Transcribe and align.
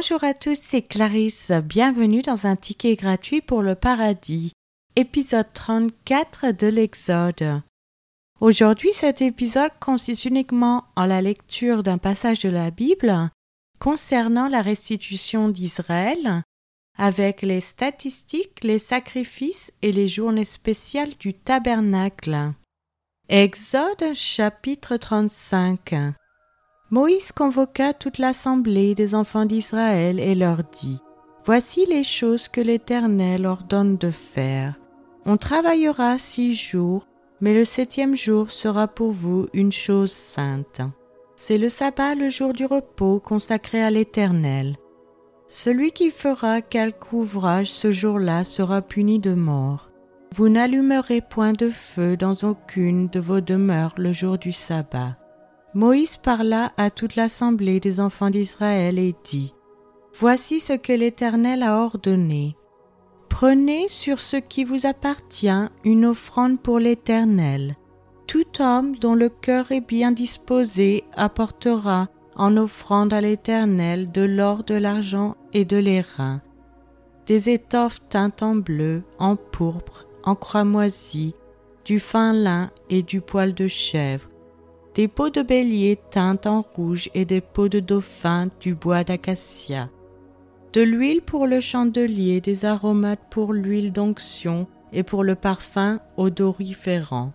Bonjour 0.00 0.22
à 0.22 0.32
tous, 0.32 0.56
c'est 0.56 0.82
Clarisse. 0.82 1.50
Bienvenue 1.50 2.22
dans 2.22 2.46
un 2.46 2.54
ticket 2.54 2.94
gratuit 2.94 3.40
pour 3.40 3.62
le 3.62 3.74
paradis, 3.74 4.52
épisode 4.94 5.52
34 5.52 6.52
de 6.52 6.68
l'Exode. 6.68 7.62
Aujourd'hui, 8.38 8.92
cet 8.92 9.22
épisode 9.22 9.72
consiste 9.80 10.24
uniquement 10.24 10.84
en 10.94 11.04
la 11.04 11.20
lecture 11.20 11.82
d'un 11.82 11.98
passage 11.98 12.38
de 12.38 12.48
la 12.48 12.70
Bible 12.70 13.28
concernant 13.80 14.46
la 14.46 14.62
restitution 14.62 15.48
d'Israël, 15.48 16.44
avec 16.96 17.42
les 17.42 17.60
statistiques, 17.60 18.62
les 18.62 18.78
sacrifices 18.78 19.72
et 19.82 19.90
les 19.90 20.06
journées 20.06 20.44
spéciales 20.44 21.16
du 21.18 21.34
tabernacle. 21.34 22.52
Exode 23.28 24.14
chapitre 24.14 24.96
35 24.96 26.14
Moïse 26.90 27.32
convoqua 27.32 27.92
toute 27.92 28.16
l'assemblée 28.16 28.94
des 28.94 29.14
enfants 29.14 29.44
d'Israël 29.44 30.18
et 30.18 30.34
leur 30.34 30.62
dit 30.64 31.02
Voici 31.44 31.84
les 31.84 32.02
choses 32.02 32.48
que 32.48 32.62
l'Éternel 32.62 33.44
ordonne 33.46 33.98
de 33.98 34.10
faire. 34.10 34.74
On 35.26 35.36
travaillera 35.36 36.18
six 36.18 36.54
jours, 36.54 37.04
mais 37.42 37.52
le 37.52 37.66
septième 37.66 38.14
jour 38.14 38.50
sera 38.50 38.88
pour 38.88 39.12
vous 39.12 39.48
une 39.52 39.72
chose 39.72 40.12
sainte. 40.12 40.80
C'est 41.36 41.58
le 41.58 41.68
sabbat, 41.68 42.14
le 42.14 42.30
jour 42.30 42.54
du 42.54 42.64
repos 42.64 43.20
consacré 43.20 43.82
à 43.82 43.90
l'Éternel. 43.90 44.76
Celui 45.46 45.92
qui 45.92 46.10
fera 46.10 46.62
quelque 46.62 47.12
ouvrage 47.12 47.70
ce 47.70 47.92
jour-là 47.92 48.44
sera 48.44 48.80
puni 48.80 49.18
de 49.18 49.34
mort. 49.34 49.90
Vous 50.34 50.48
n'allumerez 50.48 51.20
point 51.20 51.52
de 51.52 51.68
feu 51.68 52.16
dans 52.16 52.34
aucune 52.44 53.08
de 53.08 53.20
vos 53.20 53.40
demeures 53.40 53.94
le 53.98 54.12
jour 54.12 54.38
du 54.38 54.52
sabbat. 54.52 55.16
Moïse 55.74 56.16
parla 56.16 56.72
à 56.76 56.90
toute 56.90 57.14
l'assemblée 57.14 57.78
des 57.78 58.00
enfants 58.00 58.30
d'Israël 58.30 58.98
et 58.98 59.14
dit 59.24 59.54
Voici 60.18 60.60
ce 60.60 60.72
que 60.72 60.92
l'Éternel 60.92 61.62
a 61.62 61.82
ordonné. 61.82 62.56
Prenez 63.28 63.86
sur 63.88 64.18
ce 64.18 64.36
qui 64.36 64.64
vous 64.64 64.86
appartient 64.86 65.68
une 65.84 66.06
offrande 66.06 66.60
pour 66.60 66.78
l'Éternel. 66.78 67.76
Tout 68.26 68.60
homme 68.60 68.96
dont 68.96 69.14
le 69.14 69.28
cœur 69.28 69.70
est 69.70 69.86
bien 69.86 70.10
disposé 70.10 71.04
apportera 71.14 72.08
en 72.34 72.56
offrande 72.56 73.12
à 73.12 73.20
l'Éternel 73.20 74.10
de 74.10 74.22
l'or, 74.22 74.64
de 74.64 74.74
l'argent 74.74 75.36
et 75.52 75.64
de 75.64 75.76
l'airain, 75.76 76.40
des 77.26 77.50
étoffes 77.50 78.00
teintes 78.08 78.42
en 78.42 78.54
bleu, 78.54 79.02
en 79.18 79.36
pourpre, 79.36 80.06
en 80.24 80.34
cramoisi, 80.34 81.34
du 81.84 82.00
fin 82.00 82.32
lin 82.32 82.70
et 82.90 83.02
du 83.02 83.20
poil 83.20 83.54
de 83.54 83.66
chèvre, 83.66 84.28
des 84.98 85.06
peaux 85.06 85.30
de 85.30 85.42
bélier 85.42 85.96
teintes 86.10 86.48
en 86.48 86.60
rouge 86.74 87.08
et 87.14 87.24
des 87.24 87.40
peaux 87.40 87.68
de 87.68 87.78
dauphin 87.78 88.48
du 88.58 88.74
bois 88.74 89.04
d'acacia, 89.04 89.90
de 90.72 90.80
l'huile 90.80 91.22
pour 91.22 91.46
le 91.46 91.60
chandelier, 91.60 92.40
des 92.40 92.64
aromates 92.64 93.22
pour 93.30 93.52
l'huile 93.52 93.92
d'onction 93.92 94.66
et 94.92 95.04
pour 95.04 95.22
le 95.22 95.36
parfum 95.36 96.00
odoriférant, 96.16 97.32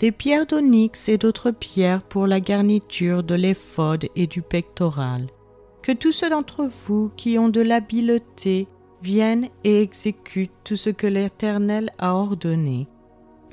des 0.00 0.10
pierres 0.10 0.46
d'onyx 0.46 1.08
et 1.08 1.18
d'autres 1.18 1.52
pierres 1.52 2.02
pour 2.02 2.26
la 2.26 2.40
garniture 2.40 3.22
de 3.22 3.36
l'éphode 3.36 4.08
et 4.16 4.26
du 4.26 4.42
pectoral. 4.42 5.28
Que 5.82 5.92
tous 5.92 6.10
ceux 6.10 6.30
d'entre 6.30 6.64
vous 6.64 7.12
qui 7.16 7.38
ont 7.38 7.48
de 7.48 7.60
l'habileté 7.60 8.66
viennent 9.02 9.50
et 9.62 9.82
exécutent 9.82 10.50
tout 10.64 10.74
ce 10.74 10.90
que 10.90 11.06
l'Éternel 11.06 11.92
a 12.00 12.16
ordonné. 12.16 12.88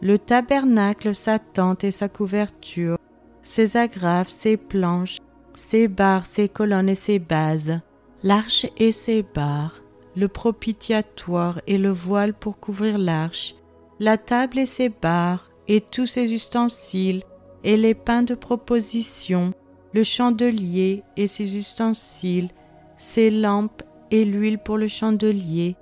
Le 0.01 0.17
tabernacle, 0.17 1.13
sa 1.13 1.37
tente 1.37 1.83
et 1.83 1.91
sa 1.91 2.09
couverture, 2.09 2.97
ses 3.45 3.77
agrafes, 3.77 4.29
ses 4.29 4.57
planches, 4.57 5.19
ses 5.53 5.87
barres, 5.87 6.25
ses 6.25 6.49
colonnes 6.49 6.89
et 6.89 6.95
ses 6.95 7.19
bases, 7.19 7.79
l'arche 8.23 8.65
et 8.77 8.91
ses 8.91 9.23
barres, 9.23 9.83
le 10.15 10.27
propitiatoire 10.27 11.61
et 11.67 11.77
le 11.77 11.91
voile 11.91 12.33
pour 12.33 12.59
couvrir 12.59 12.97
l'arche, 12.97 13.55
la 13.99 14.17
table 14.17 14.59
et 14.59 14.65
ses 14.65 14.89
barres, 14.89 15.51
et 15.67 15.79
tous 15.79 16.07
ses 16.07 16.33
ustensiles, 16.33 17.23
et 17.63 17.77
les 17.77 17.93
pains 17.93 18.23
de 18.23 18.35
proposition, 18.35 19.53
le 19.93 20.03
chandelier 20.03 21.03
et 21.15 21.27
ses 21.27 21.55
ustensiles, 21.55 22.49
ses 22.97 23.29
lampes 23.29 23.83
et 24.11 24.25
l'huile 24.25 24.59
pour 24.59 24.77
le 24.77 24.87
chandelier, 24.87 25.75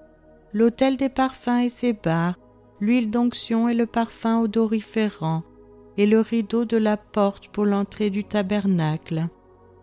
l'autel 0.51 0.97
des 0.97 1.09
parfums 1.09 1.63
et 1.63 1.69
ses 1.69 1.93
barres, 1.93 2.37
l'huile 2.81 3.09
d'onction 3.09 3.69
et 3.69 3.73
le 3.73 3.85
parfum 3.85 4.41
odoriférant, 4.41 5.43
et 5.97 6.05
le 6.05 6.19
rideau 6.19 6.65
de 6.65 6.77
la 6.77 6.97
porte 6.97 7.47
pour 7.49 7.65
l'entrée 7.65 8.09
du 8.09 8.23
tabernacle, 8.23 9.27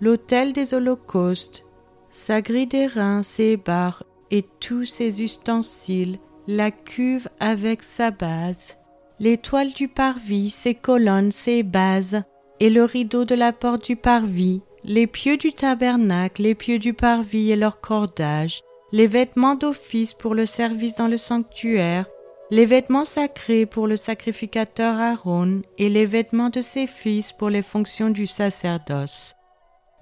l'autel 0.00 0.52
des 0.52 0.74
holocaustes, 0.74 1.66
sa 2.10 2.40
grille 2.40 2.66
d'airain, 2.66 3.22
ses 3.22 3.56
barres 3.56 4.04
et 4.30 4.44
tous 4.60 4.84
ses 4.84 5.22
ustensiles, 5.22 6.18
la 6.46 6.70
cuve 6.70 7.28
avec 7.38 7.82
sa 7.82 8.10
base, 8.10 8.78
l'étoile 9.18 9.72
du 9.72 9.88
parvis, 9.88 10.50
ses 10.50 10.74
colonnes, 10.74 11.30
ses 11.30 11.62
bases, 11.62 12.22
et 12.58 12.70
le 12.70 12.84
rideau 12.84 13.24
de 13.24 13.34
la 13.34 13.52
porte 13.52 13.84
du 13.86 13.96
parvis, 13.96 14.62
les 14.84 15.06
pieux 15.06 15.36
du 15.36 15.52
tabernacle, 15.52 16.42
les 16.42 16.54
pieux 16.54 16.78
du 16.78 16.94
parvis 16.94 17.50
et 17.50 17.56
leur 17.56 17.80
cordage, 17.80 18.62
les 18.92 19.06
vêtements 19.06 19.54
d'office 19.54 20.14
pour 20.14 20.34
le 20.34 20.46
service 20.46 20.96
dans 20.96 21.06
le 21.06 21.16
sanctuaire, 21.16 22.06
les 22.50 22.64
vêtements 22.64 23.04
sacrés 23.04 23.64
pour 23.64 23.86
le 23.86 23.94
sacrificateur 23.94 24.98
Aaron 24.98 25.62
et 25.78 25.88
les 25.88 26.04
vêtements 26.04 26.50
de 26.50 26.60
ses 26.60 26.88
fils 26.88 27.32
pour 27.32 27.48
les 27.48 27.62
fonctions 27.62 28.10
du 28.10 28.26
sacerdoce. 28.26 29.36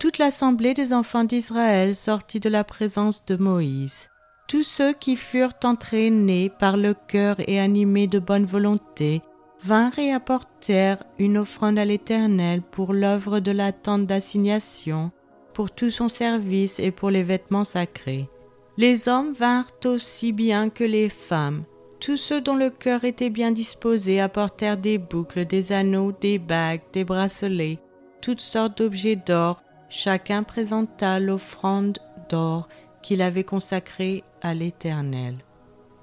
Toute 0.00 0.18
l'assemblée 0.18 0.72
des 0.74 0.94
enfants 0.94 1.24
d'Israël 1.24 1.94
sortit 1.94 2.40
de 2.40 2.48
la 2.48 2.64
présence 2.64 3.26
de 3.26 3.36
Moïse. 3.36 4.08
Tous 4.48 4.62
ceux 4.62 4.94
qui 4.94 5.16
furent 5.16 5.52
entraînés 5.62 6.50
par 6.58 6.78
le 6.78 6.94
cœur 6.94 7.36
et 7.40 7.60
animés 7.60 8.06
de 8.06 8.18
bonne 8.18 8.46
volonté 8.46 9.20
vinrent 9.62 9.98
et 9.98 10.12
apportèrent 10.12 11.02
une 11.18 11.36
offrande 11.36 11.78
à 11.78 11.84
l'Éternel 11.84 12.62
pour 12.62 12.94
l'œuvre 12.94 13.40
de 13.40 13.52
la 13.52 13.72
tente 13.72 14.06
d'assignation, 14.06 15.10
pour 15.52 15.70
tout 15.70 15.90
son 15.90 16.08
service 16.08 16.78
et 16.78 16.92
pour 16.92 17.10
les 17.10 17.24
vêtements 17.24 17.64
sacrés. 17.64 18.30
Les 18.78 19.08
hommes 19.08 19.32
vinrent 19.32 19.72
aussi 19.84 20.32
bien 20.32 20.70
que 20.70 20.84
les 20.84 21.08
femmes, 21.08 21.64
tous 22.00 22.16
ceux 22.16 22.40
dont 22.40 22.54
le 22.54 22.70
cœur 22.70 23.04
était 23.04 23.30
bien 23.30 23.50
disposé 23.50 24.20
apportèrent 24.20 24.76
des 24.76 24.98
boucles, 24.98 25.46
des 25.46 25.72
anneaux, 25.72 26.12
des 26.12 26.38
bagues, 26.38 26.82
des 26.92 27.04
bracelets, 27.04 27.78
toutes 28.20 28.40
sortes 28.40 28.78
d'objets 28.78 29.16
d'or. 29.16 29.62
Chacun 29.88 30.42
présenta 30.42 31.18
l'offrande 31.18 31.98
d'or 32.28 32.68
qu'il 33.02 33.22
avait 33.22 33.44
consacrée 33.44 34.22
à 34.42 34.54
l'Éternel. 34.54 35.36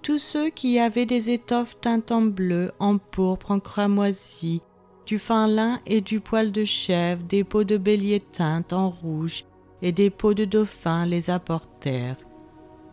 Tous 0.01 0.17
ceux 0.17 0.49
qui 0.49 0.79
avaient 0.79 1.05
des 1.05 1.31
étoffes 1.31 1.79
teintes 1.79 2.11
en 2.11 2.21
bleu, 2.21 2.71
en 2.79 2.97
pourpre, 2.97 3.51
en 3.51 3.59
cramoisi, 3.59 4.61
du 5.05 5.19
fin 5.19 5.47
lin 5.47 5.79
et 5.85 6.01
du 6.01 6.19
poil 6.19 6.51
de 6.51 6.65
chèvre, 6.65 7.23
des 7.23 7.43
peaux 7.43 7.63
de 7.63 7.77
bélier 7.77 8.19
teintes 8.19 8.73
en 8.73 8.89
rouge 8.89 9.45
et 9.81 9.91
des 9.91 10.09
peaux 10.09 10.33
de 10.33 10.45
dauphin 10.45 11.05
les 11.05 11.29
apportèrent 11.29 12.17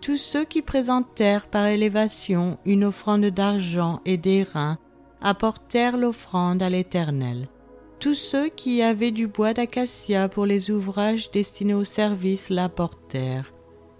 tous 0.03 0.17
ceux 0.17 0.45
qui 0.45 0.63
présentèrent 0.63 1.47
par 1.47 1.67
élévation 1.67 2.59
une 2.67 2.85
offrande 2.85 3.27
d'argent 3.27 4.01
et 4.05 4.17
d'airain 4.17 4.79
apportèrent 5.23 5.97
l'offrande 5.97 6.61
à 6.61 6.69
l'Éternel. 6.69 7.49
Tous 8.01 8.15
ceux 8.15 8.49
qui 8.49 8.83
avaient 8.83 9.13
du 9.13 9.29
bois 9.29 9.55
d'acacia 9.55 10.29
pour 10.29 10.45
les 10.45 10.73
ouvrages 10.73 11.31
destinés 11.31 11.75
au 11.75 11.85
service 11.85 12.51
l'apportèrent. 12.51 13.53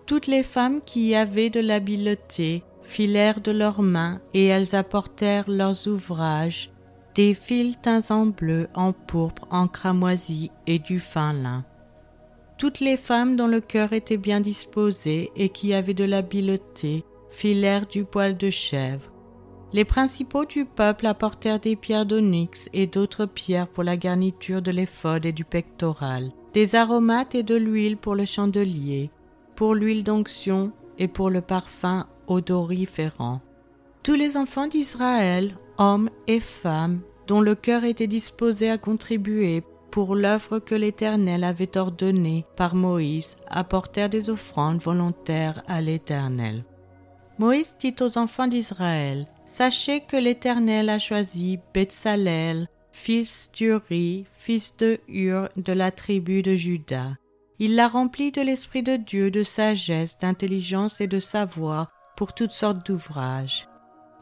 Toutes 0.05 0.27
les 0.27 0.43
femmes 0.43 0.81
qui 0.85 1.15
avaient 1.15 1.51
de 1.51 1.61
l'habileté 1.61 2.65
filèrent 2.83 3.41
de 3.41 3.53
leurs 3.53 3.83
mains 3.83 4.21
et 4.35 4.47
elles 4.47 4.75
apportèrent 4.75 5.49
leurs 5.49 5.87
ouvrages, 5.87 6.73
des 7.15 7.33
fils 7.33 7.77
teints 7.81 8.11
en 8.11 8.27
bleu, 8.27 8.67
en 8.75 8.93
pourpre, 8.93 9.47
en 9.53 9.69
cramoisi 9.69 10.51
et 10.67 10.81
du 10.81 10.99
fin 10.99 11.33
lin 11.33 11.65
toutes 12.63 12.79
les 12.79 12.97
femmes 12.97 13.35
dont 13.35 13.49
le 13.49 13.61
cœur 13.61 13.93
était 13.93 14.17
bien 14.17 14.39
disposé 14.39 15.33
et 15.35 15.49
qui 15.49 15.75
avaient 15.75 15.95
de 15.95 16.05
l'habileté 16.05 17.05
filèrent 17.29 17.89
du 17.89 18.05
poil 18.05 18.37
de 18.37 18.51
chèvre. 18.51 19.11
Les 19.73 19.85
principaux 19.85 20.45
du 20.45 20.65
peuple 20.65 21.09
apportèrent 21.09 21.59
des 21.59 21.75
pierres 21.75 22.07
d'onyx 22.07 22.69
et 22.73 22.87
d'autres 22.87 23.27
pierres 23.27 23.67
pour 23.67 23.83
la 23.83 23.97
garniture 23.97 24.63
de 24.63 24.71
l'éphode 24.71 25.27
et 25.27 25.33
du 25.33 25.45
pectoral, 25.45 26.31
des 26.53 26.77
aromates 26.77 27.35
et 27.35 27.43
de 27.43 27.57
l'huile 27.57 27.97
pour 27.97 28.15
le 28.15 28.27
chandelier, 28.27 29.11
pour 29.57 29.75
l'huile 29.75 30.05
d'onction 30.05 30.71
et 31.01 31.09
pour 31.09 31.31
le 31.31 31.41
parfum 31.41 32.07
odoriférant. 32.29 33.41
Tous 34.05 34.15
les 34.15 34.37
enfants 34.37 34.69
d'Israël, 34.69 35.57
hommes 35.79 36.11
et 36.29 36.39
femmes, 36.39 37.01
dont 37.27 37.41
le 37.41 37.57
cœur 37.57 37.83
était 37.83 38.07
disposé 38.07 38.71
à 38.71 38.79
contribuer 38.79 39.65
pour 39.93 40.17
l'œuvre 40.17 40.59
que 40.59 40.75
l'Éternel 40.75 41.45
avait 41.45 41.77
ordonnée 41.77 42.47
par 42.57 42.75
Moïse, 42.75 43.37
apportèrent 43.49 44.09
des 44.09 44.31
offrandes 44.31 44.81
volontaires 44.81 45.63
à 45.69 45.83
l'Éternel. 45.83 46.65
Moïse 47.39 47.77
dit 47.79 47.95
aux 48.01 48.19
enfants 48.19 48.49
d'Israël, 48.49 49.29
Sachez 49.45 50.01
que 50.01 50.17
l'Éternel 50.17 50.89
a 50.89 50.99
choisi 50.99 51.59
Betsalel, 51.75 52.69
fils 52.91 53.51
d'Uri, 53.53 54.25
fils 54.39 54.77
de 54.79 54.99
Hur 55.09 55.51
de 55.57 55.75
la 55.75 55.91
tribu 55.91 56.43
de 56.43 56.55
Juda, 56.55 57.19
Il 57.59 57.77
l'a 57.77 57.87
remplie 57.87 58.33
de 58.33 58.41
l'Esprit 58.41 58.83
de 58.83 58.97
Dieu, 58.97 59.31
de 59.31 59.43
sagesse, 59.43 60.19
d'intelligence 60.19 61.03
et 61.03 61.07
de 61.07 61.19
savoir 61.19 61.91
pour 62.17 62.33
toutes 62.33 62.53
sortes 62.53 62.87
d'ouvrages. 62.87 63.69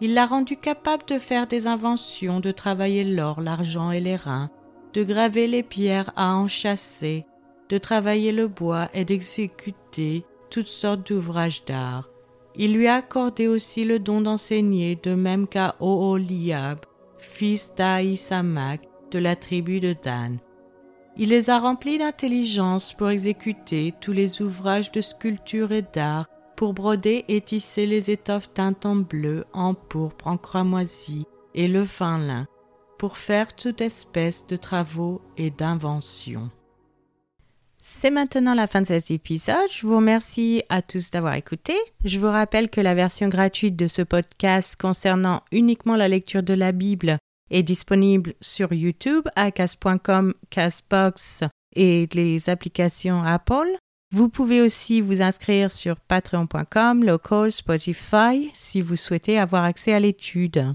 Il 0.01 0.15
l'a 0.15 0.27
rendue 0.27 0.57
capable 0.57 1.05
de 1.07 1.19
faire 1.19 1.47
des 1.47 1.69
inventions, 1.69 2.41
de 2.41 2.51
travailler 2.51 3.05
l'or, 3.05 3.41
l'argent 3.41 3.93
et 3.93 4.01
les 4.01 4.17
reins, 4.17 4.51
de 4.93 5.03
graver 5.03 5.47
les 5.47 5.63
pierres 5.63 6.13
à 6.17 6.35
enchasser, 6.35 7.27
de 7.69 7.79
travailler 7.79 8.33
le 8.33 8.49
bois 8.49 8.89
et 8.93 9.05
d'exécuter 9.05 10.25
toutes 10.51 10.67
sortes 10.67 11.07
d'ouvrages 11.07 11.65
d'art. 11.65 12.09
Il 12.57 12.75
lui 12.75 12.89
a 12.89 12.97
accordé 12.97 13.47
aussi 13.47 13.85
le 13.85 13.99
don 13.99 14.21
d'enseigner, 14.21 14.99
de 15.01 15.15
même 15.15 15.47
qu'à 15.47 15.77
Oholiab, 15.81 16.81
fils 17.19 17.73
d'Aïsamak, 17.77 18.83
de 19.11 19.19
la 19.19 19.37
tribu 19.37 19.81
de 19.81 19.95
Dan. 20.03 20.39
Il 21.17 21.31
les 21.31 21.51
a 21.51 21.59
remplis 21.59 21.99
d'intelligence 21.99 22.93
pour 22.93 23.11
exécuter 23.11 23.93
tous 24.01 24.13
les 24.13 24.43
ouvrages 24.43 24.93
de 24.93 25.01
sculpture 25.01 25.73
et 25.73 25.83
d'art, 25.83 26.27
pour 26.57 26.75
broder 26.75 27.25
et 27.29 27.41
tisser 27.41 27.87
les 27.87 28.11
étoffes 28.11 28.53
teintes 28.53 28.85
en 28.85 28.97
bleu, 28.97 29.45
en 29.53 29.75
pourpre, 29.75 30.27
en 30.27 30.37
cramoisi 30.37 31.27
et 31.55 31.69
le 31.69 31.85
fin 31.85 32.19
lin, 32.19 32.47
pour 33.01 33.17
faire 33.17 33.57
toute 33.57 33.81
espèce 33.81 34.47
de 34.47 34.57
travaux 34.57 35.23
et 35.39 35.49
d'inventions. 35.49 36.51
C'est 37.79 38.11
maintenant 38.11 38.53
la 38.53 38.67
fin 38.67 38.83
de 38.83 38.87
cet 38.89 39.11
épisode. 39.11 39.71
Je 39.73 39.87
vous 39.87 39.97
remercie 39.97 40.63
à 40.69 40.83
tous 40.83 41.11
d'avoir 41.11 41.33
écouté. 41.33 41.73
Je 42.05 42.21
vous 42.21 42.27
rappelle 42.27 42.69
que 42.69 42.83
la 42.83 42.93
version 42.95 43.29
gratuite 43.29 43.75
de 43.75 43.87
ce 43.87 44.03
podcast 44.03 44.79
concernant 44.79 45.43
uniquement 45.51 45.97
la 45.97 46.09
lecture 46.09 46.43
de 46.43 46.53
la 46.53 46.73
Bible 46.73 47.17
est 47.51 47.63
disponible 47.63 48.35
sur 48.43 48.75
YouTube 48.75 49.27
à 49.35 49.51
Casbox 49.51 51.43
et 51.75 52.07
les 52.13 52.51
applications 52.51 53.23
Apple. 53.23 53.79
Vous 54.13 54.29
pouvez 54.29 54.61
aussi 54.61 55.01
vous 55.01 55.23
inscrire 55.23 55.71
sur 55.71 55.99
patreon.com, 56.01 57.03
local, 57.03 57.51
Spotify 57.51 58.51
si 58.53 58.83
vous 58.83 58.97
souhaitez 58.97 59.39
avoir 59.39 59.65
accès 59.65 59.95
à 59.95 60.01
l'étude. 60.01 60.75